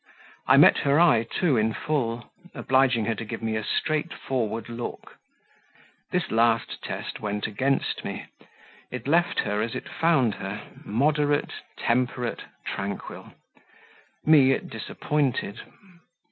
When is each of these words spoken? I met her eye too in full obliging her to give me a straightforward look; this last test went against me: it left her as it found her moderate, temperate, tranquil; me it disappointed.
I 0.47 0.57
met 0.57 0.79
her 0.79 0.99
eye 0.99 1.27
too 1.31 1.57
in 1.57 1.73
full 1.75 2.31
obliging 2.55 3.05
her 3.05 3.13
to 3.13 3.23
give 3.23 3.43
me 3.43 3.55
a 3.55 3.63
straightforward 3.63 4.67
look; 4.67 5.19
this 6.09 6.31
last 6.31 6.81
test 6.83 7.19
went 7.19 7.45
against 7.45 8.03
me: 8.03 8.25
it 8.89 9.07
left 9.07 9.41
her 9.41 9.61
as 9.61 9.75
it 9.75 9.87
found 9.87 10.33
her 10.33 10.69
moderate, 10.83 11.53
temperate, 11.77 12.45
tranquil; 12.65 13.33
me 14.25 14.53
it 14.53 14.71
disappointed. 14.71 15.59